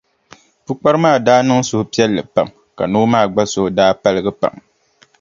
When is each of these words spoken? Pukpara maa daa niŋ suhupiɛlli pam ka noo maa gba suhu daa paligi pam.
Pukpara 0.65 0.97
maa 1.03 1.19
daa 1.25 1.41
niŋ 1.47 1.59
suhupiɛlli 1.69 2.21
pam 2.33 2.47
ka 2.77 2.83
noo 2.91 3.05
maa 3.13 3.25
gba 3.31 3.43
suhu 3.51 3.67
daa 3.77 3.91
paligi 4.01 4.31
pam. 4.41 4.53